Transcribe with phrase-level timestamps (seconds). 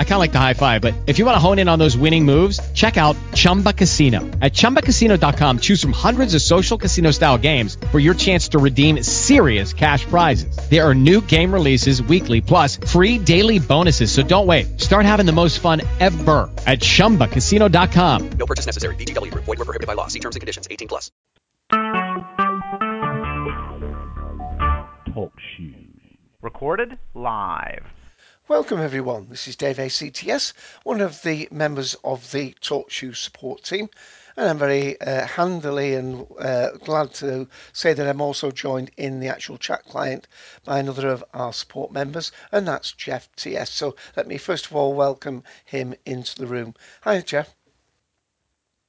[0.00, 1.78] I kind of like the high five, but if you want to hone in on
[1.78, 4.20] those winning moves, check out Chumba Casino.
[4.40, 9.02] At ChumbaCasino.com, choose from hundreds of social casino style games for your chance to redeem
[9.02, 10.56] serious cash prizes.
[10.70, 14.10] There are new game releases weekly, plus free daily bonuses.
[14.10, 14.80] So don't wait.
[14.80, 18.30] Start having the most fun ever at ChumbaCasino.com.
[18.30, 18.94] No purchase necessary.
[18.96, 19.32] VGW.
[19.34, 20.06] Void were prohibited by law.
[20.06, 20.66] See terms and conditions.
[20.70, 21.10] 18 plus.
[25.12, 25.90] Talk shoes.
[26.40, 27.84] Recorded live.
[28.50, 29.28] Welcome, everyone.
[29.30, 33.88] This is Dave ACTS, one of the members of the TalkShoe support team.
[34.36, 39.20] And I'm very uh, handily and uh, glad to say that I'm also joined in
[39.20, 40.26] the actual chat client
[40.64, 43.70] by another of our support members, and that's Jeff TS.
[43.70, 46.74] So let me first of all welcome him into the room.
[47.02, 47.54] Hi, Jeff.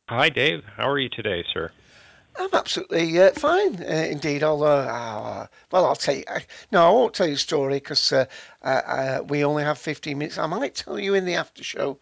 [0.09, 0.63] Hi, Dave.
[0.75, 1.71] How are you today, sir?
[2.41, 4.41] I'm absolutely uh, fine, uh, indeed.
[4.41, 6.23] Although, uh, well, I'll tell you.
[6.71, 10.37] no, I won't tell you a story because uh, we only have 15 minutes.
[10.39, 11.99] I might tell you in the after show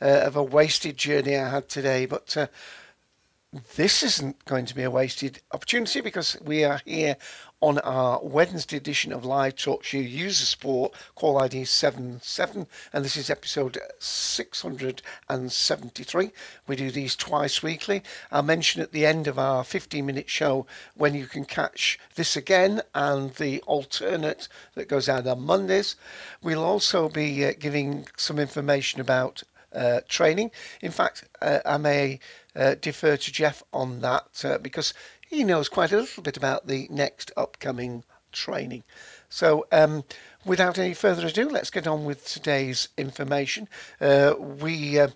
[0.00, 2.36] of a wasted journey I had today, but
[3.74, 7.16] this isn't going to be a wasted opportunity because we are here
[7.62, 13.28] on our Wednesday edition of Live TalkShoe User Support, call ID 77, and this is
[13.28, 16.32] episode 673.
[16.66, 18.02] We do these twice weekly.
[18.32, 22.34] I'll mention at the end of our 15 minute show when you can catch this
[22.34, 25.96] again and the alternate that goes out on Mondays.
[26.42, 29.42] We'll also be uh, giving some information about
[29.74, 30.50] uh, training.
[30.80, 32.20] In fact, uh, I may
[32.56, 34.92] uh, defer to Jeff on that uh, because
[35.30, 38.82] he knows quite a little bit about the next upcoming training.
[39.28, 40.02] So, um,
[40.44, 43.68] without any further ado, let's get on with today's information.
[44.00, 45.10] Uh, we uh,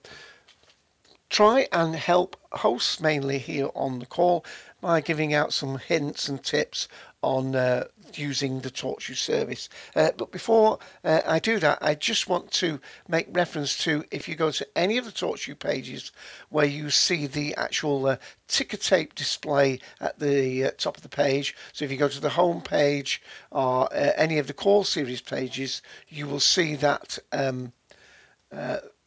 [1.31, 4.45] try and help hosts mainly here on the call
[4.81, 6.87] by giving out some hints and tips
[7.25, 9.69] on uh, using the TalkShoe service.
[9.97, 14.29] Uh, but before uh, I do that, I just want to make reference to if
[14.29, 16.12] you go to any of the TalkShoe pages
[16.51, 21.08] where you see the actual uh, ticker tape display at the uh, top of the
[21.08, 21.57] page.
[21.73, 25.23] So if you go to the home page or uh, any of the call series
[25.23, 27.73] pages, you will see that um,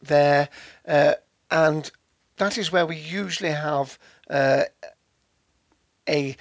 [0.02, 0.48] there.
[1.50, 1.90] and
[2.36, 3.98] that is where we usually have
[6.08, 6.36] a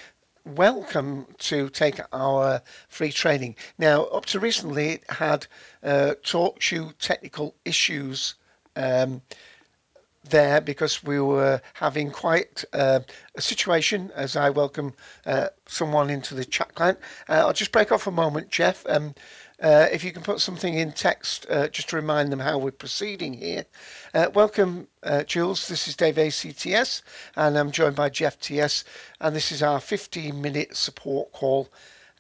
[0.56, 3.56] welcome to take our free training.
[3.78, 5.48] Now, up to recently, it had
[5.84, 8.36] uh, TalkShoe technical issues
[8.76, 9.22] um,
[10.30, 13.00] there because we were having quite uh,
[13.36, 14.94] a situation as I welcome
[15.26, 17.00] uh, someone into the chat client.
[17.30, 18.86] Uh, I'll just break off a moment, Jeff.
[18.88, 19.14] Um,
[19.62, 22.72] uh, if you can put something in text uh, just to remind them how we're
[22.72, 23.66] proceeding here.
[24.14, 25.68] Uh, welcome, uh, Jules.
[25.68, 27.02] This is Dave ACTS,
[27.36, 28.84] and I'm joined by Jeff TS,
[29.20, 31.70] and this is our 15 minute support call.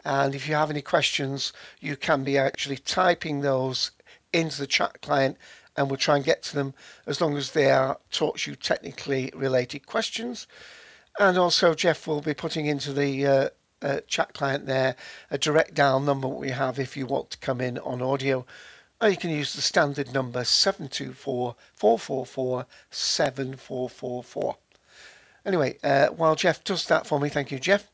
[0.03, 3.92] And if you have any questions, you can be actually typing those
[4.34, 5.38] into the chat client,
[5.75, 6.74] and we'll try and get to them
[7.06, 10.48] as long as they are TalkShoe technically related questions.
[11.19, 14.95] And also, Jeff will be putting into the uh, chat client there,
[15.31, 18.45] a direct dial number we have if you want to come in on audio.
[18.99, 24.57] Or you can use the standard number 724 444 7444.
[25.45, 27.88] Anyway, uh, while Jeff does that for me, thank you, Jeff.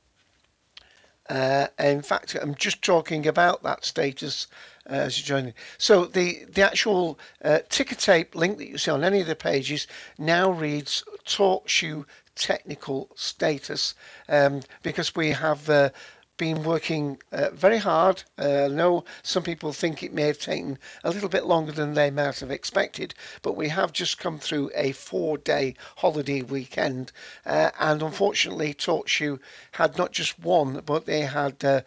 [1.30, 4.48] Uh, in fact, I'm just talking about that status
[4.90, 5.54] uh, as you're joining.
[5.78, 9.36] So the the actual uh, ticker tape link that you see on any of the
[9.36, 12.06] pages now reads TalkShoe
[12.36, 13.96] technical status
[14.30, 15.90] um, because we have uh,
[16.38, 18.24] been working uh, very hard.
[18.38, 22.10] Uh, know some people think it may have taken a little bit longer than they
[22.10, 23.14] might have expected,
[23.44, 27.12] but we have just come through a four day holiday weekend.
[27.46, 29.40] Uh, and unfortunately, TalkShoe
[29.74, 31.82] had not just one, but they had uh,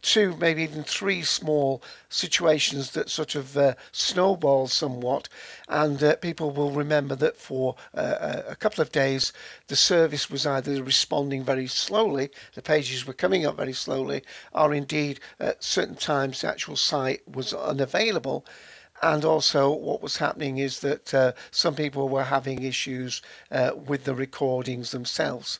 [0.00, 5.28] two, maybe even three small situations that sort of uh, snowball somewhat.
[5.68, 9.32] And uh, people will remember that for uh, a couple of days,
[9.66, 14.22] the service was either responding very slowly, the pages were coming up very slowly,
[14.52, 18.46] or indeed at certain times the actual site was unavailable.
[19.02, 23.20] And also, what was happening is that uh, some people were having issues
[23.50, 25.58] uh, with the recordings themselves.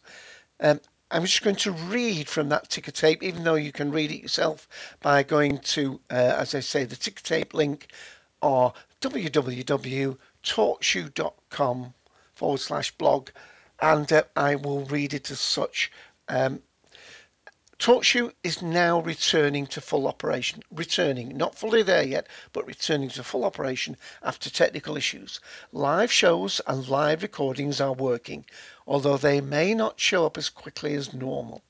[0.60, 0.80] Um,
[1.12, 4.22] I'm just going to read from that ticker tape, even though you can read it
[4.22, 4.66] yourself
[5.02, 7.88] by going to, uh, as I say, the ticker tape link
[8.40, 8.72] or
[9.02, 11.94] www.talkshoe.com
[12.34, 13.28] forward slash blog,
[13.80, 15.92] and uh, I will read it as such.
[16.28, 16.62] Um,
[17.82, 20.62] TalkShoe is now returning to full operation.
[20.70, 25.40] Returning, not fully there yet, but returning to full operation after technical issues.
[25.72, 28.44] Live shows and live recordings are working,
[28.86, 31.60] although they may not show up as quickly as normal.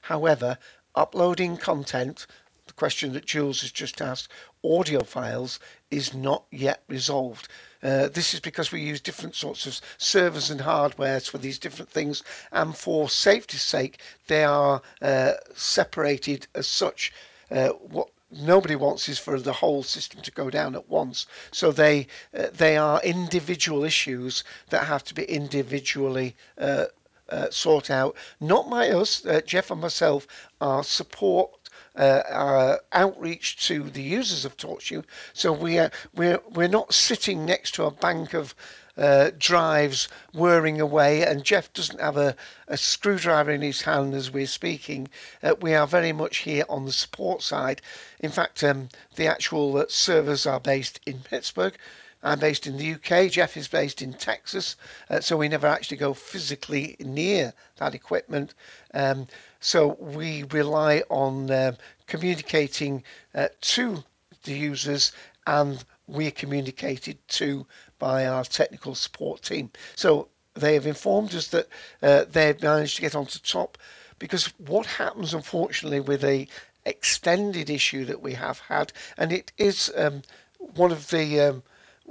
[0.00, 0.56] However,
[0.94, 2.26] uploading content,
[2.66, 4.32] the question that Jules has just asked,
[4.64, 5.60] audio files,
[5.90, 7.48] is not yet resolved.
[7.82, 11.90] Uh, this is because we use different sorts of servers and hardwares for these different
[11.90, 12.22] things,
[12.52, 17.12] and for safety's sake, they are uh, separated as such.
[17.50, 21.26] Uh, what nobody wants is for the whole system to go down at once.
[21.50, 22.06] So they
[22.36, 26.86] uh, they are individual issues that have to be individually uh,
[27.30, 28.16] uh, sort out.
[28.40, 30.26] Not by us, uh, Jeff and myself
[30.60, 31.59] are support
[31.96, 35.04] uh, our outreach to the users of TalkShoe.
[35.32, 38.54] So we are we're we're not sitting next to a bank of
[38.96, 42.36] uh, drives whirring away, and Jeff doesn't have a,
[42.68, 45.08] a screwdriver in his hand as we're speaking.
[45.42, 47.80] Uh, we are very much here on the support side.
[48.18, 51.76] In fact, um, the actual uh, servers are based in Pittsburgh.
[52.22, 53.30] I'm based in the UK.
[53.30, 54.76] Jeff is based in Texas,
[55.08, 58.52] uh, so we never actually go physically near that equipment.
[58.92, 59.26] Um,
[59.60, 61.76] so we rely on um,
[62.06, 63.04] communicating
[63.34, 64.02] uh, to
[64.44, 65.12] the users,
[65.46, 67.66] and we're communicated to
[67.98, 69.70] by our technical support team.
[69.96, 71.68] So they have informed us that
[72.02, 73.78] uh, they've managed to get onto top
[74.18, 76.48] because what happens, unfortunately, with a
[76.84, 80.22] extended issue that we have had, and it is um,
[80.58, 81.62] one of the um,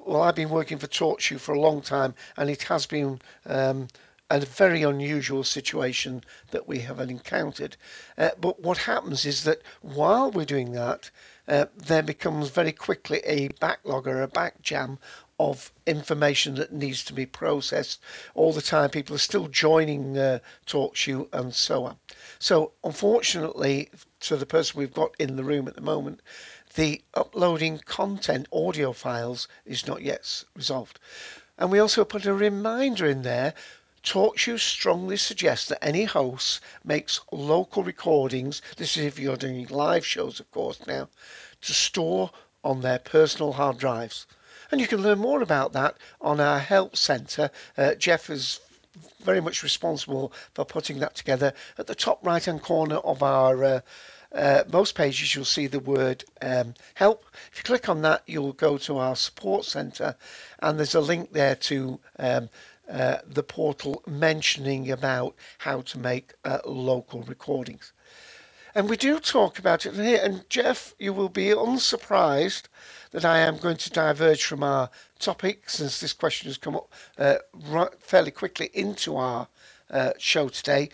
[0.05, 3.87] well, I've been working for TalkShoe for a long time, and it has been um,
[4.29, 7.75] a very unusual situation that we have encountered.
[8.17, 11.09] Uh, but what happens is that while we're doing that,
[11.47, 14.99] uh, there becomes very quickly a backlog or a back jam
[15.39, 18.01] of information that needs to be processed.
[18.35, 21.97] All the time, people are still joining uh, TalkShoe and so on.
[22.39, 23.89] So, unfortunately,
[24.19, 26.19] to the person we've got in the room at the moment,
[26.75, 30.99] the uploading content audio files is not yet resolved.
[31.57, 33.53] And we also put a reminder in there.
[34.03, 40.05] TalkShoe strongly suggests that any host makes local recordings, this is if you're doing live
[40.05, 41.09] shows, of course, now,
[41.61, 42.31] to store
[42.63, 44.25] on their personal hard drives.
[44.71, 47.51] And you can learn more about that on our help centre.
[47.77, 48.59] Uh, Jeff is
[49.21, 51.53] very much responsible for putting that together.
[51.77, 53.81] At the top right hand corner of our uh,
[54.31, 57.25] uh, most pages you'll see the word um, help.
[57.51, 60.15] If you click on that, you'll go to our support center,
[60.59, 62.49] and there's a link there to um,
[62.89, 67.93] the portal mentioning about how to make uh, local recordings.
[68.75, 70.19] And we do talk about it here.
[70.21, 72.69] And Jeff, you will be unsurprised
[73.11, 76.93] that I am going to diverge from our topic since this question has come up
[77.17, 79.47] uh, right, fairly quickly into our
[79.89, 80.89] uh, show today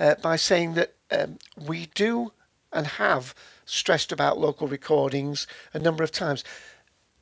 [0.00, 2.32] uh, by saying that um, we do
[2.72, 6.42] and have stressed about local recordings a number of times.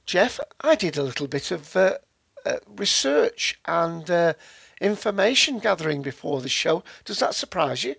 [0.07, 1.99] Jeff, I did a little bit of uh, uh,
[2.77, 4.35] research and uh,
[4.81, 6.83] information gathering before the show.
[7.05, 7.95] Does that surprise you?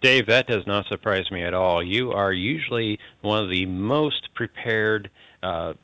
[0.00, 1.82] Dave, that does not surprise me at all.
[1.82, 5.10] You are usually one of the most prepared
[5.42, 5.74] uh,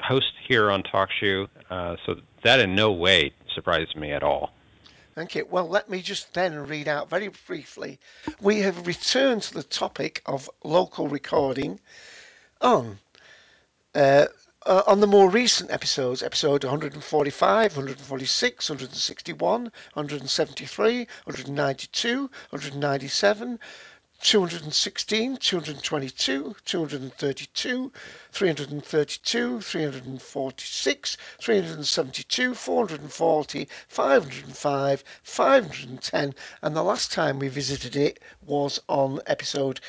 [0.00, 4.52] hosts here on TalkShoe, uh, so that in no way surprised me at all.
[5.14, 5.46] Thank you.
[5.48, 8.00] Well, let me just then read out very briefly.
[8.40, 11.78] We have returned to the topic of local recording
[12.62, 12.98] on
[13.94, 14.26] uh,
[14.66, 23.58] uh, on the more recent episodes, episode 145, 146, 161, 173, 192, 197,
[24.20, 27.92] 216, 222, 232,
[28.30, 39.20] 332, 346, 372, 440, 505, 510, and the last time we visited it was on
[39.26, 39.80] episode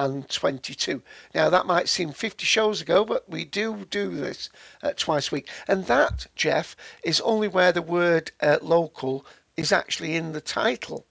[0.00, 1.02] 622.
[1.34, 4.48] Now that might seem 50 shows ago, but we do do this
[4.82, 9.26] uh, twice a week, and that, Jeff, is only where the word uh, local
[9.58, 11.04] is actually in the title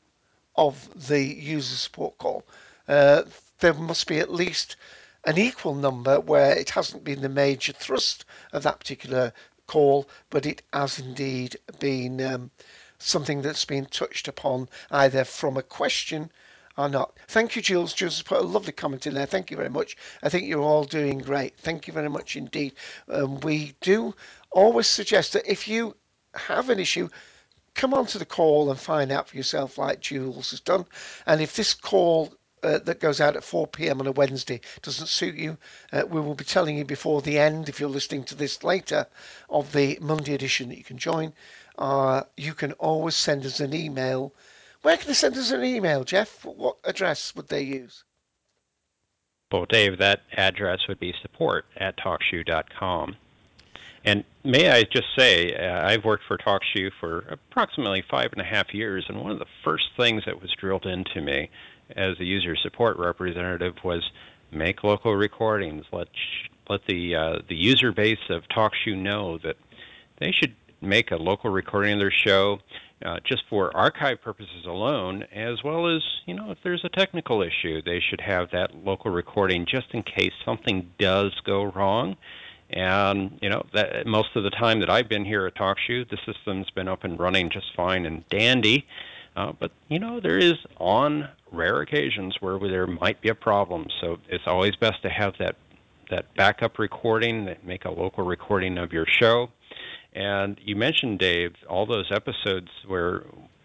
[0.55, 2.43] of the user support call.
[2.87, 3.23] Uh,
[3.59, 4.75] there must be at least
[5.23, 9.31] an equal number where it hasn't been the major thrust of that particular
[9.67, 12.49] call, but it has indeed been um,
[12.97, 16.31] something that's been touched upon either from a question
[16.79, 17.17] or not.
[17.27, 17.93] Thank you, Jules.
[17.93, 19.25] Jules has put a lovely comment in there.
[19.25, 19.97] Thank you very much.
[20.23, 21.57] I think you're all doing great.
[21.57, 22.73] Thank you very much indeed.
[23.09, 24.15] Um, we do
[24.51, 25.95] always suggest that if you
[26.35, 27.09] have an issue,
[27.75, 30.85] come onto the call and find out for yourself, like Jules has done.
[31.25, 32.33] And if this call
[32.63, 33.99] uh, that goes out at 4 p.m.
[33.99, 35.57] on a Wednesday doesn't suit you,
[35.91, 39.05] uh, we will be telling you before the end, if you're listening to this later,
[39.49, 41.33] of the Monday edition that you can join.
[41.77, 44.33] Uh, you can always send us an email
[44.81, 46.45] where can they send us an email, Jeff?
[46.45, 48.03] What address would they use?
[49.51, 53.15] Well, Dave, that address would be support at talkshoe.com.
[54.05, 58.45] And may I just say, uh, I've worked for TalkShoe for approximately five and a
[58.45, 61.49] half years, and one of the first things that was drilled into me
[61.95, 64.09] as a user support representative was
[64.51, 65.85] make local recordings.
[65.91, 66.07] Let
[66.69, 69.57] let the uh, the user base of TalkShoe know that
[70.19, 72.59] they should make a local recording of their show
[73.05, 77.41] uh, just for archive purposes alone, as well as you know if there's a technical
[77.41, 82.17] issue, they should have that local recording just in case something does go wrong.
[82.71, 86.17] And you know that most of the time that I've been here at TalkShoe, the
[86.25, 88.85] system's been up and running just fine and dandy.
[89.35, 93.87] Uh, but you know there is on rare occasions where there might be a problem,
[94.01, 95.55] so it's always best to have that
[96.09, 99.49] that backup recording, that make a local recording of your show.
[100.13, 103.23] And you mentioned Dave all those episodes where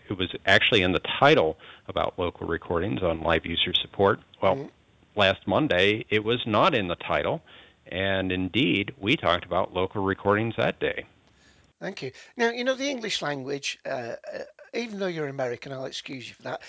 [0.08, 1.56] it was actually in the title
[1.88, 4.20] about local recordings on live user support.
[4.42, 4.68] Well, mm-hmm.
[5.18, 7.42] last Monday it was not in the title,
[7.86, 11.06] and indeed we talked about local recordings that day.
[11.80, 12.12] Thank you.
[12.36, 14.38] Now, you know, the English language, uh, uh
[14.74, 16.62] even though you're American, I'll excuse you for that.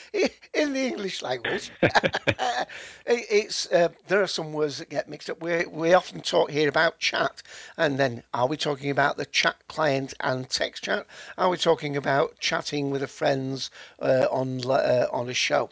[0.54, 1.72] In the English language,
[3.06, 5.42] it's uh, there are some words that get mixed up.
[5.42, 7.42] We we often talk here about chat,
[7.78, 11.06] and then are we talking about the chat client and text chat?
[11.38, 15.70] Are we talking about chatting with a friends uh, on uh, on a show?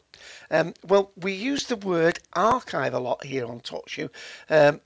[0.52, 4.10] Um, well, we use the word archive a lot here on TalkShoe.
[4.50, 4.82] Um,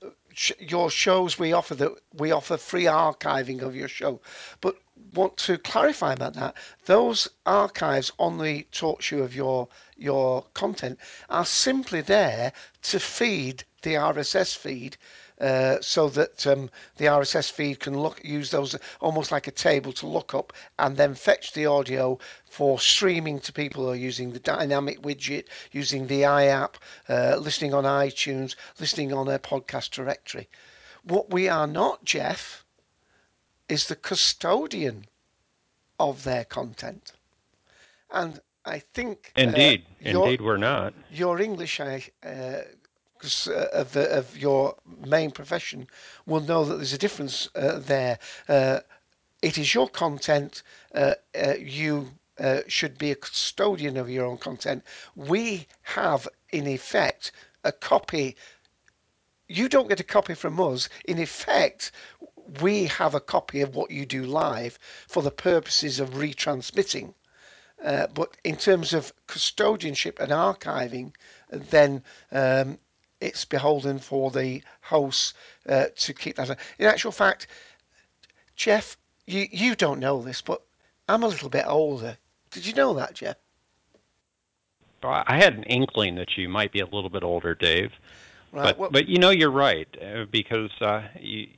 [0.60, 4.20] your shows we offer that we offer free archiving of your show
[4.60, 4.76] but
[5.14, 6.54] want to clarify about that
[6.86, 12.52] those archives on the TalkShoe of your your content are simply there
[12.82, 14.96] to feed the rss feed
[15.40, 19.92] uh, so that um, the RSS feed can look use those almost like a table
[19.92, 24.32] to look up and then fetch the audio for streaming to people who are using
[24.32, 26.74] the dynamic widget, using the iApp,
[27.08, 30.48] uh, listening on iTunes, listening on a podcast directory.
[31.04, 32.64] What we are not, Jeff,
[33.68, 35.06] is the custodian
[35.98, 37.12] of their content.
[38.10, 40.94] And I think uh, indeed, uh, indeed, we're not.
[41.10, 42.62] Your English, I uh,
[43.48, 45.88] uh, of, the, of your main profession
[46.26, 48.18] will know that there's a difference uh, there.
[48.48, 48.80] Uh,
[49.42, 50.62] it is your content.
[50.94, 54.84] Uh, uh, you uh, should be a custodian of your own content.
[55.16, 57.32] We have, in effect,
[57.64, 58.36] a copy.
[59.48, 60.88] You don't get a copy from us.
[61.04, 61.90] In effect,
[62.60, 67.14] we have a copy of what you do live for the purposes of retransmitting.
[67.84, 71.12] Uh, but in terms of custodianship and archiving,
[71.50, 72.02] then
[72.32, 72.78] um,
[73.20, 75.34] it's beholden for the hosts
[75.68, 76.58] uh, to keep that.
[76.78, 77.46] In actual fact,
[78.56, 80.62] Jeff, you, you don't know this, but
[81.08, 82.16] I'm a little bit older.
[82.50, 83.36] Did you know that, Jeff?
[85.02, 87.92] I had an inkling that you might be a little bit older, Dave.
[88.50, 91.48] Right, but well, but you know you're right uh, because uh, you,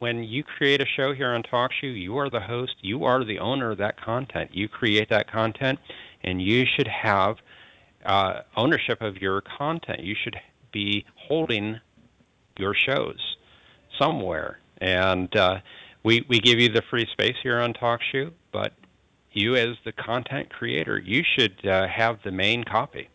[0.00, 3.38] when you create a show here on TalkShoe, you are the host, you are the
[3.38, 4.50] owner of that content.
[4.52, 5.78] You create that content,
[6.24, 7.36] and you should have
[8.04, 10.00] uh, ownership of your content.
[10.00, 10.36] You should
[10.72, 11.80] be holding
[12.58, 13.36] your shows
[13.98, 14.58] somewhere.
[14.78, 15.58] And uh,
[16.02, 18.72] we we give you the free space here on TalkShoe, but
[19.32, 23.08] you as the content creator, you should uh, have the main copy.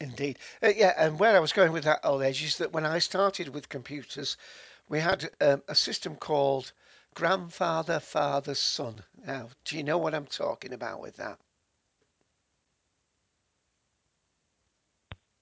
[0.00, 0.94] Indeed, uh, yeah.
[0.96, 3.68] And where I was going with that, old age, is that when I started with
[3.68, 4.36] computers,
[4.92, 6.72] we had um, a system called
[7.14, 8.96] grandfather, father, son.
[9.26, 11.38] Now, do you know what I'm talking about with that?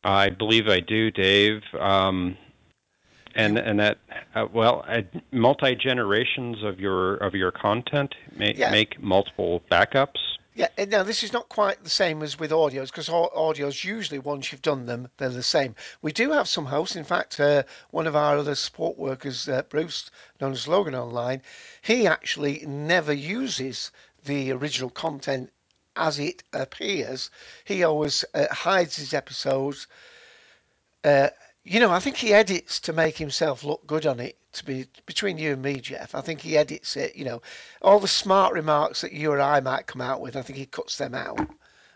[0.04, 1.62] I believe I do, Dave.
[1.78, 2.38] Um,
[3.35, 3.99] and and that
[4.37, 5.02] uh, well, uh,
[5.33, 8.71] multi generations of your of your content make yeah.
[8.71, 10.19] make multiple backups.
[10.61, 14.52] Yeah, now this is not quite the same as with audios because audios usually once
[14.52, 15.75] you've done them they're the same.
[16.02, 16.97] We do have some hosts.
[16.97, 17.62] In fact, uh,
[17.93, 21.40] one of our other support workers, uh, Bruce, known as Logan Online,
[21.81, 23.90] he actually never uses
[24.23, 25.50] the original content
[25.97, 27.31] as it appears.
[27.64, 29.87] He always uh, hides his episodes.
[31.02, 31.31] Uh,
[31.64, 34.37] you know, I think he edits to make himself look good on it.
[34.52, 37.14] To be between you and me, Jeff, I think he edits it.
[37.14, 37.42] You know,
[37.83, 40.66] all the smart remarks that you or I might come out with, I think he
[40.66, 41.49] cuts them out,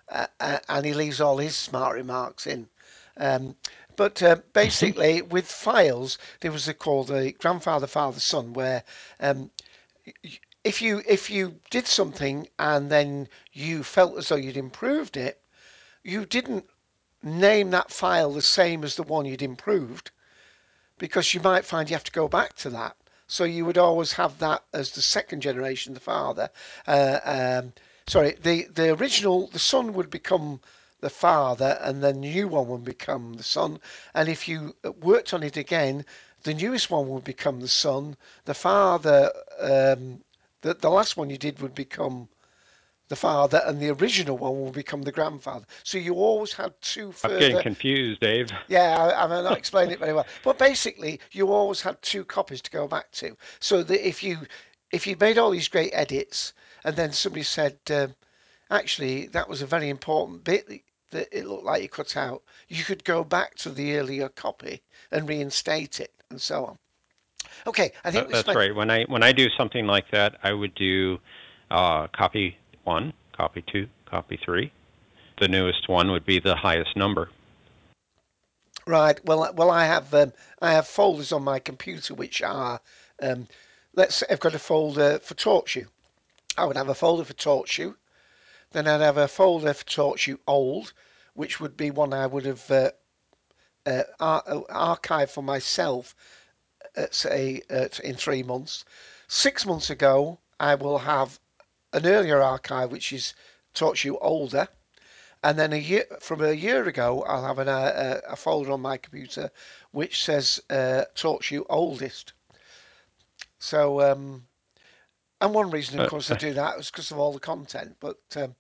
[0.09, 2.69] uh, uh and he leaves all his smart remarks in.
[3.17, 3.57] Um,
[3.97, 8.85] but uh, basically, with files, there was a called the grandfather, father, son, where
[9.19, 9.51] um,
[10.63, 15.41] if you if you did something and then you felt as though you'd improved it,
[16.03, 16.69] you didn't
[17.23, 20.11] name that file the same as the one you'd improved
[20.99, 22.97] because you might find you have to go back to that.
[23.27, 26.51] So you would always have that as the second generation, the father,
[26.87, 27.73] uh, um,
[28.07, 30.61] sorry, the the original the son would become
[31.01, 33.81] the father, and then the new one would become the son.
[34.15, 36.05] And if you worked on it again,
[36.43, 38.17] the newest one would become the son.
[38.45, 40.23] The father, um,
[40.61, 42.29] the the last one you did would become
[43.15, 45.65] the father, and the original one will become the grandfather.
[45.85, 47.35] So you always had two further.
[47.35, 48.51] I'm getting confused, Dave.
[48.69, 50.27] Yeah, I, I'm not explaining it very well.
[50.43, 53.37] But basically, you always had two copies to go back to.
[53.61, 54.39] So that if you
[54.91, 56.53] if you made all these great edits,
[56.85, 58.15] and then somebody said, um,
[58.71, 60.67] actually, that was a very important bit
[61.11, 64.83] that- it looked like you cut out, you could go back to the earlier copy
[65.13, 66.77] and reinstate it, and so on.
[67.67, 68.75] Okay, I think That- That's right.
[68.75, 71.21] When I when I do something like that, I would do
[71.71, 74.73] uh, copy one, copy two, copy three.
[75.39, 77.31] The newest one would be the highest number.
[78.87, 79.25] Right.
[79.25, 82.81] Well, well, I have um, I have folders on my computer which are,
[83.21, 83.49] um,
[83.95, 85.87] let's say I've got a folder for TalkShoe.
[86.57, 87.97] I would have a folder for TalkShoe,
[88.73, 90.93] then I'd have a folder for TalkShoe old,
[91.33, 92.91] which would be one I would have uh,
[93.87, 94.61] uh, ar- uh,
[94.97, 96.15] archived for myself,
[96.95, 98.85] at, say uh, in three months.
[99.29, 101.41] Six months ago, I will have
[101.95, 103.35] an earlier archive which is
[103.75, 104.69] TalkShoe older
[105.43, 108.83] and then a year from a year ago, I'll have an, uh, a folder on
[108.83, 109.51] my computer
[109.93, 111.05] which says uh,
[111.51, 112.33] You oldest."
[113.59, 114.47] So, um,
[115.41, 117.97] and one reason, of Uh, course, I do that is because of all the content.
[118.01, 118.57] But um,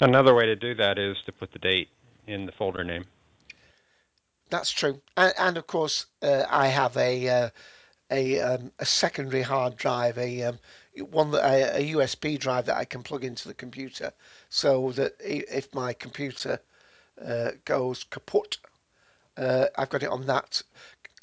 [0.00, 1.90] Another way to do that is to put the date
[2.26, 3.06] in the folder name.
[4.50, 5.00] that's true.
[5.16, 7.50] And, and of course, uh, I have a uh,
[8.10, 10.58] a um, a secondary hard drive, a um,
[11.00, 14.12] one that I, a USB drive that I can plug into the computer,
[14.48, 16.60] so that if my computer
[17.24, 18.58] uh, goes kaput,
[19.36, 20.62] uh, I've got it on that.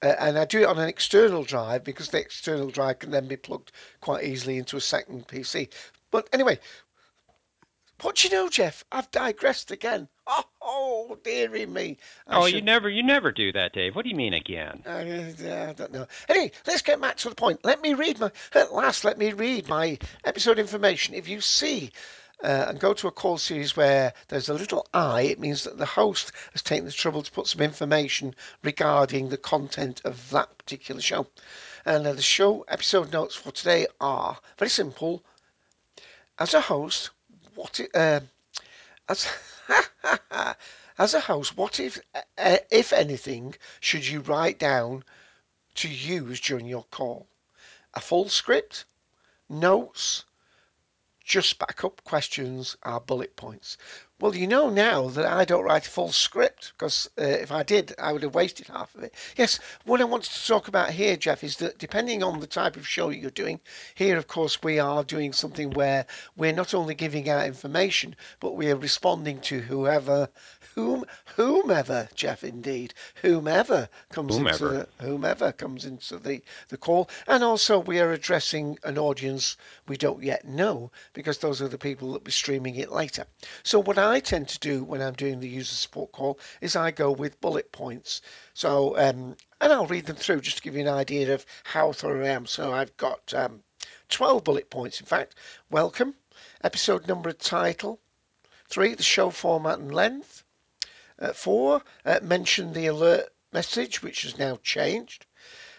[0.04, 3.28] Uh, and I do it on an external drive because the external drive can then
[3.28, 5.70] be plugged quite easily into a second PC.
[6.12, 6.60] But anyway,
[8.02, 8.84] what do you know, Jeff?
[8.92, 10.10] I've digressed again.
[10.68, 11.98] Oh, dearie me.
[12.28, 13.96] I oh, should- you never you never do that, Dave.
[13.96, 14.82] What do you mean again?
[14.88, 15.32] I,
[15.70, 16.08] I don't know.
[16.28, 17.64] Anyway, let's get back to the point.
[17.64, 19.06] Let me read my at last.
[19.06, 21.14] Let me read my episode information.
[21.14, 21.92] If you see
[22.44, 25.78] uh, and go to a call series where there's a little I, it means that
[25.78, 28.34] the host has taken the trouble to put some information
[28.64, 31.28] regarding the content of that particular show.
[31.86, 35.24] And uh, the show episode notes for today are very simple.
[36.40, 37.12] As a host,
[37.54, 38.20] what i- uh,
[39.08, 39.28] as
[40.98, 42.00] as a host, what if
[42.38, 45.04] uh, if anything should you write down
[45.76, 47.28] to use during your call?
[47.94, 48.86] A full script,
[49.50, 50.26] notes,
[51.24, 53.78] just backup questions are bullet points.
[54.22, 57.64] Well, you know now that I don't write a full script because uh, if I
[57.64, 59.14] did, I would have wasted half of it.
[59.36, 62.78] Yes, what I wanted to talk about here, Jeff, is that depending on the type
[62.78, 63.60] of show you're doing,
[63.94, 66.06] here, of course, we are doing something where
[66.38, 70.30] we're not only giving out information, but we are responding to whoever,
[70.76, 71.04] whom,
[71.36, 74.88] whomever, Jeff, indeed, whomever comes into Whomever.
[74.98, 77.10] the whomever comes into the, the call.
[77.28, 79.58] And also, we are addressing an audience
[79.90, 83.26] we don't yet know because those are the people that will be streaming it later.
[83.64, 86.92] So, what I tend to do when I'm doing the user support call is I
[86.92, 88.22] go with bullet points.
[88.54, 91.92] So, um, and I'll read them through just to give you an idea of how
[91.92, 92.46] thorough I am.
[92.46, 93.64] So, I've got um,
[94.10, 95.36] 12 bullet points, in fact.
[95.70, 96.16] Welcome,
[96.64, 98.00] episode number, title.
[98.68, 100.44] Three, the show format and length.
[101.18, 105.26] Uh, four, uh, mention the alert message, which has now changed.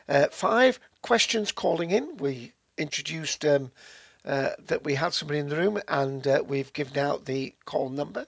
[0.08, 2.16] Uh, five, questions calling in.
[2.16, 3.70] We introduced um,
[4.26, 8.26] that we had somebody in the room and uh, we've given out the call number.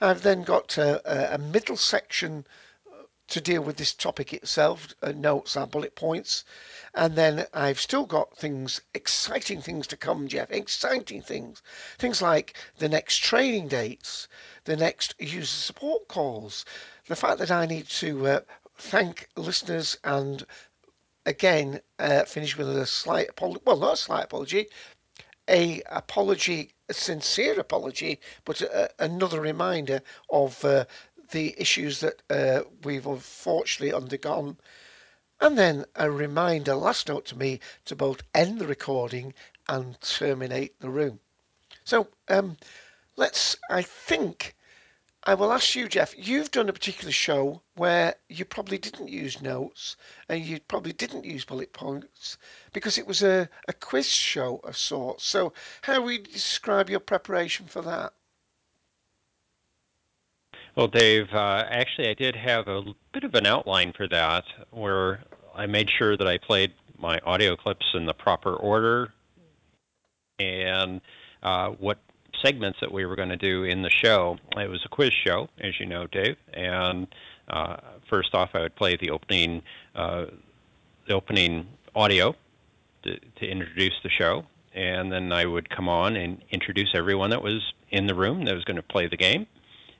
[0.00, 2.44] I've then got uh, a, a middle section
[3.28, 6.44] to deal with this topic itself, uh, notes and bullet points.
[6.92, 11.62] And then I've still got things, exciting things to come, Jeff, exciting things.
[11.98, 14.28] Things like the next training dates,
[14.64, 16.66] the next user support calls,
[17.06, 18.40] the fact that I need to uh,
[18.76, 20.44] thank listeners and
[21.24, 23.62] again uh, finish with a slight apology.
[23.64, 24.68] Well, not a slight apology,
[25.48, 30.84] a apology, a sincere apology, but a, another reminder of uh,
[31.30, 34.56] the issues that uh, we've unfortunately undergone.
[35.40, 39.34] And then a reminder, last note to me, to both end the recording
[39.68, 41.18] and terminate the room.
[41.84, 42.56] So um,
[43.16, 44.54] let's, I think,
[45.24, 46.14] I will ask you, Jeff.
[46.18, 49.96] You've done a particular show where you probably didn't use notes
[50.28, 52.38] and you probably didn't use bullet points
[52.72, 55.24] because it was a, a quiz show of sorts.
[55.24, 58.14] So, how would you describe your preparation for that?
[60.74, 62.82] Well, Dave, uh, actually, I did have a
[63.12, 65.22] bit of an outline for that where
[65.54, 69.12] I made sure that I played my audio clips in the proper order
[70.38, 71.00] and
[71.42, 71.98] uh, what
[72.42, 74.38] segments that we were going to do in the show.
[74.56, 76.36] It was a quiz show, as you know, Dave.
[76.52, 77.06] And
[77.48, 77.76] uh,
[78.08, 79.62] first off, I would play the opening
[79.94, 80.26] uh,
[81.06, 82.34] the opening audio
[83.02, 87.42] to, to introduce the show, and then I would come on and introduce everyone that
[87.42, 89.46] was in the room that was going to play the game,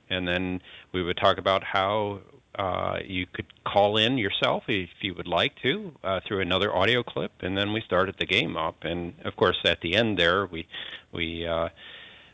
[0.09, 0.61] and then
[0.93, 2.21] we would talk about how
[2.57, 7.03] uh, you could call in yourself if you would like to uh, through another audio
[7.03, 8.83] clip, and then we started the game up.
[8.83, 10.67] And of course, at the end there, we
[11.11, 11.69] we uh,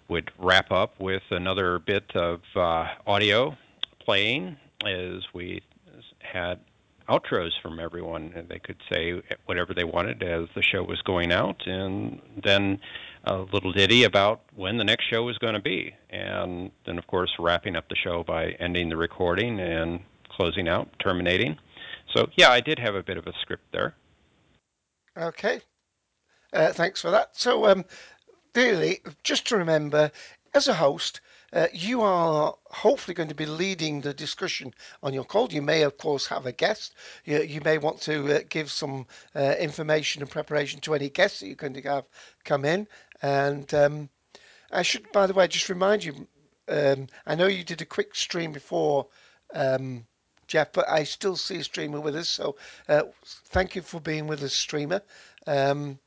[0.09, 3.55] would wrap up with another bit of uh, audio
[3.99, 5.61] playing as we
[6.19, 6.59] had
[7.07, 8.31] outros from everyone.
[8.35, 12.79] And they could say whatever they wanted as the show was going out, and then
[13.25, 17.07] a little ditty about when the next show was going to be, and then of
[17.07, 21.57] course wrapping up the show by ending the recording and closing out, terminating.
[22.15, 23.95] So yeah, I did have a bit of a script there.
[25.17, 25.61] Okay,
[26.53, 27.35] uh, thanks for that.
[27.35, 27.83] So, um,
[28.55, 30.11] really, just to remember,
[30.53, 35.23] as a host, uh, you are hopefully going to be leading the discussion on your
[35.23, 35.51] call.
[35.51, 36.93] You may, of course, have a guest.
[37.25, 41.39] You, you may want to uh, give some uh, information and preparation to any guests
[41.39, 42.05] that you're going to have
[42.43, 42.87] come in.
[43.21, 44.09] And um,
[44.71, 46.27] I should, by the way, just remind you.
[46.67, 49.07] Um, I know you did a quick stream before,
[49.55, 50.05] um,
[50.45, 52.29] Jeff, but I still see a streamer with us.
[52.29, 52.57] So
[52.87, 53.03] uh,
[53.45, 55.01] thank you for being with us, streamer.
[55.47, 55.97] Um,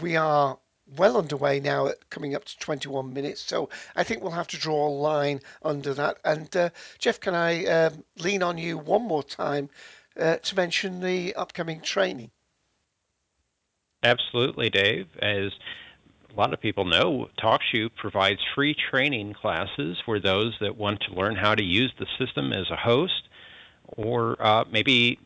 [0.00, 0.56] we are
[0.96, 3.40] well underway now coming up to 21 minutes.
[3.40, 6.18] So I think we'll have to draw a line under that.
[6.24, 9.68] And uh, Jeff, can I um, lean on you one more time
[10.18, 12.30] uh, to mention the upcoming training?
[14.02, 15.08] Absolutely, Dave.
[15.20, 15.50] As
[16.32, 21.14] a lot of people know, TalkShoe provides free training classes for those that want to
[21.14, 23.28] learn how to use the system as a host
[23.96, 25.18] or uh, maybe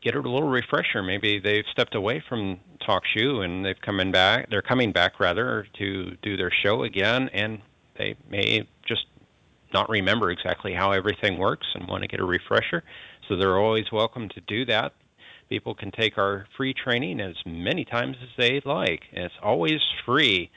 [0.00, 1.02] get a little refresher.
[1.02, 4.50] Maybe they've stepped away from TalkShoe and they've coming back.
[4.50, 7.60] They're coming back rather to do their show again, and
[7.98, 9.06] they may just
[9.72, 12.82] not remember exactly how everything works and want to get a refresher.
[13.28, 14.92] So they're always welcome to do that.
[15.48, 19.02] People can take our free training as many times as they like.
[19.12, 20.50] It's always free.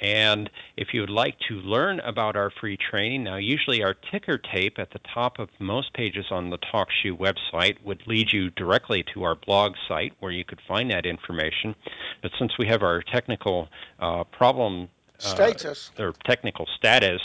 [0.00, 4.38] And if you would like to learn about our free training, now usually our ticker
[4.38, 9.04] tape at the top of most pages on the TalkShoe website would lead you directly
[9.14, 11.74] to our blog site where you could find that information.
[12.22, 13.68] But since we have our technical
[14.00, 14.88] uh, problem
[15.20, 17.22] uh, status or technical status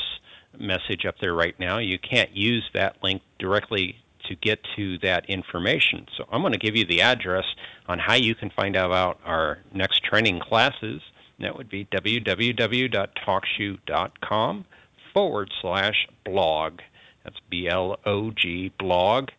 [0.58, 5.28] message up there right now, you can't use that link directly to get to that
[5.28, 6.06] information.
[6.16, 7.46] So I'm going to give you the address
[7.88, 11.02] on how you can find out about our next training classes
[11.42, 14.66] that would be www.talkshoe.com
[15.14, 16.80] forward slash blog.
[17.24, 19.30] That's B L O G blog.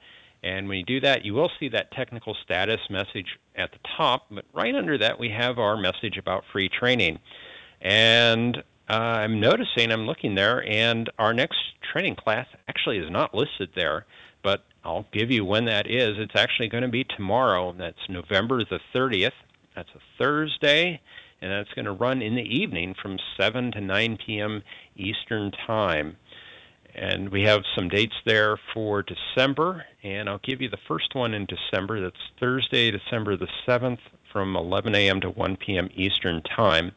[0.43, 4.25] And when you do that, you will see that technical status message at the top,
[4.31, 7.19] but right under that, we have our message about free training.
[7.83, 8.57] And
[8.89, 11.59] uh, I'm noticing, I'm looking there, and our next
[11.93, 14.07] training class actually is not listed there,
[14.43, 16.17] but I'll give you when that is.
[16.19, 17.75] It's actually going to be tomorrow.
[17.77, 19.33] That's November the 30th.
[19.77, 21.01] That's a Thursday
[21.41, 24.63] and that's going to run in the evening from 7 to 9 p.m.
[24.97, 26.17] Eastern Time.
[26.95, 31.35] And we have some dates there for December, and I'll give you the first one
[31.35, 32.01] in December.
[32.01, 34.01] That's Thursday, December the 7th
[34.33, 35.21] from 11 a.m.
[35.21, 35.89] to 1 p.m.
[35.95, 36.93] Eastern Time.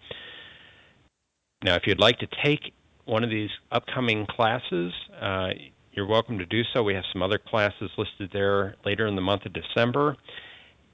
[1.63, 2.73] Now, if you'd like to take
[3.05, 5.49] one of these upcoming classes, uh,
[5.93, 6.81] you're welcome to do so.
[6.83, 10.17] We have some other classes listed there later in the month of December.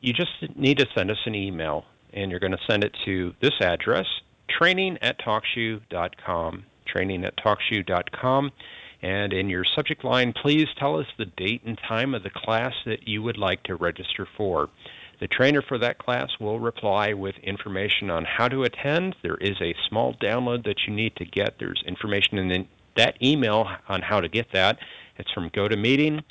[0.01, 3.33] You just need to send us an email and you're going to send it to
[3.41, 4.07] this address,
[4.49, 6.65] training at talkshoe.com.
[6.85, 8.51] Training at talkshoe.com.
[9.01, 12.73] And in your subject line, please tell us the date and time of the class
[12.85, 14.69] that you would like to register for.
[15.19, 19.15] The trainer for that class will reply with information on how to attend.
[19.21, 21.59] There is a small download that you need to get.
[21.59, 24.79] There's information in that email on how to get that.
[25.17, 26.23] It's from GoToMeeting.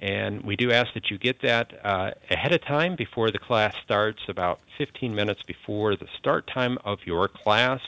[0.00, 3.74] And we do ask that you get that uh, ahead of time before the class
[3.84, 7.80] starts, about 15 minutes before the start time of your class.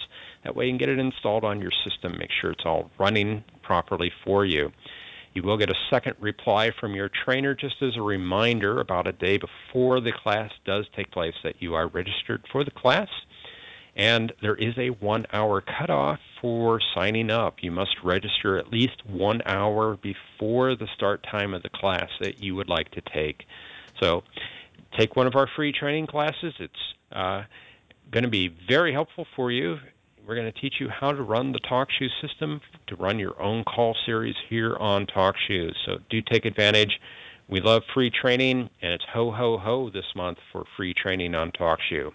[0.45, 3.45] That way you can get it installed on your system, make sure it's all running
[3.63, 4.73] properly for you.
[5.35, 9.13] You will get a second reply from your trainer just as a reminder about a
[9.13, 13.09] day before the class does take place that you are registered for the class.
[13.97, 17.57] And there is a one hour cutoff for signing up.
[17.63, 22.43] You must register at least one hour before the start time of the class that
[22.43, 23.45] you would like to take.
[24.01, 24.23] So
[24.99, 26.53] take one of our free training classes.
[26.59, 27.45] It's uh,
[28.11, 29.79] going to be very helpful for you.
[30.27, 33.65] We're going to teach you how to run the TalkShoe system to run your own
[33.65, 35.73] call series here on TalkShoe.
[35.87, 37.01] So do take advantage.
[37.49, 41.53] We love free training, and it's ho ho ho this month for free training on
[41.53, 42.13] TalkShoe.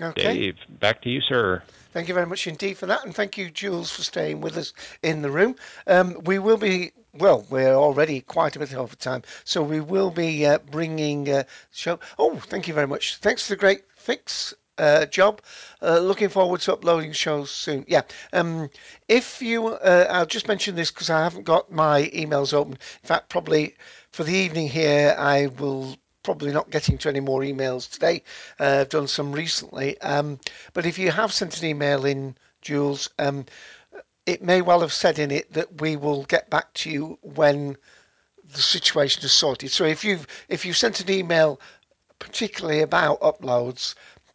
[0.00, 0.34] Okay.
[0.34, 1.62] Dave, back to you, sir.
[1.92, 4.72] Thank you very much indeed for that, and thank you, Jules, for staying with us
[5.02, 5.54] in the room.
[5.86, 10.10] Um, we will be, well, we're already quite a bit over time, so we will
[10.10, 12.00] be uh, bringing uh, show.
[12.18, 13.18] Oh, thank you very much.
[13.18, 14.52] Thanks for the great fix.
[14.76, 15.40] Uh, job.
[15.82, 17.84] Uh, looking forward to uploading shows soon.
[17.86, 18.02] Yeah.
[18.32, 18.68] Um,
[19.06, 22.72] if you, uh, I'll just mention this because I haven't got my emails open.
[22.72, 23.76] In fact, probably
[24.10, 28.24] for the evening here, I will probably not getting to any more emails today.
[28.58, 30.00] Uh, I've done some recently.
[30.00, 30.40] Um,
[30.72, 33.46] but if you have sent an email in, Jules, um,
[34.26, 37.76] it may well have said in it that we will get back to you when
[38.42, 39.70] the situation is sorted.
[39.70, 41.60] So if you've if you sent an email
[42.18, 43.94] particularly about uploads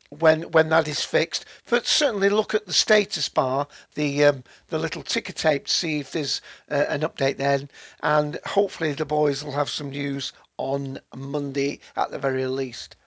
[0.09, 1.45] when when that is fixed.
[1.69, 5.99] But certainly look at the status bar, the um, the little ticker tape, to see
[5.99, 7.69] if there's uh, an update then,
[8.01, 12.97] and hopefully the boys will have some news on Monday at the very least.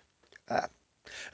[0.49, 0.67] Uh,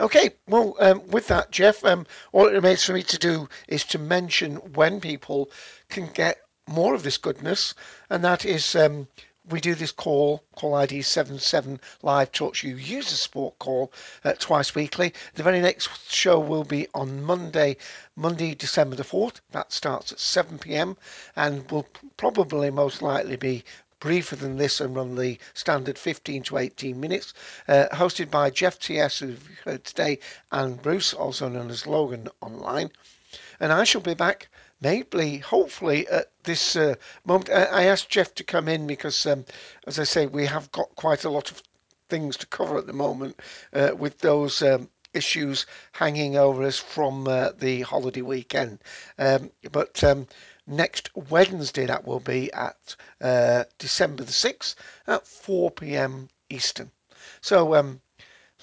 [0.00, 3.84] okay, well, um, with that, Jeff, um, all it remains for me to do is
[3.84, 5.48] to mention when people
[5.88, 7.72] can get more of this goodness,
[8.10, 9.06] and that is um,
[9.48, 13.92] we do this call, call ID 77 live TalkShoe user support call
[14.24, 15.14] uh, twice weekly.
[15.34, 17.76] The very next show will be on Monday,
[18.16, 19.36] Monday, December the 4th.
[19.52, 20.96] That starts at 7 p.m.
[21.36, 23.64] and will probably most likely be
[24.00, 27.34] briefer than this and run the standard 15 to 18 minutes.
[27.66, 30.18] Uh, hosted by Jeff TS, who you've heard today,
[30.52, 32.90] and Bruce, also known as Logan Online.
[33.60, 34.48] And I shall be back
[34.80, 37.50] maybe, hopefully, at this uh, moment.
[37.50, 39.44] I asked Jeff to come in because, um,
[39.86, 41.62] as I say, we have got quite a lot of
[42.08, 43.38] things to cover at the moment
[43.72, 48.78] uh, with those um, issues hanging over us from uh, the holiday weekend.
[49.18, 50.26] Um, but um,
[50.68, 54.74] next Wednesday, that will be at uh, December the 6th
[55.06, 56.28] at 4 p.m.
[56.50, 56.90] Eastern.
[57.40, 58.00] So um,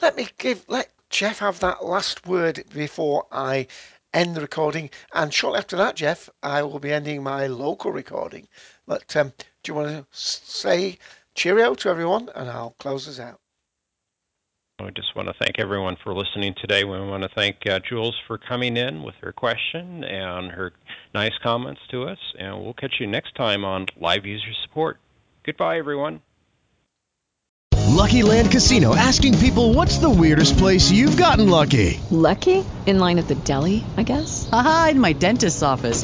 [0.01, 3.67] let me give, let Jeff have that last word before I
[4.13, 4.89] end the recording.
[5.13, 8.47] And shortly after that, Jeff, I will be ending my local recording.
[8.85, 10.97] But um, do you want to say
[11.33, 12.29] cheerio to everyone?
[12.35, 13.39] And I'll close us out.
[14.77, 16.83] I just want to thank everyone for listening today.
[16.83, 20.73] We want to thank uh, Jules for coming in with her question and her
[21.13, 22.17] nice comments to us.
[22.37, 24.99] And we'll catch you next time on Live User Support.
[25.45, 26.21] Goodbye, everyone.
[27.87, 31.97] Lucky Land Casino asking people what's the weirdest place you've gotten lucky?
[32.11, 32.65] Lucky?
[32.85, 34.49] In line at the deli, I guess?
[34.51, 36.03] Aha, in my dentist's office.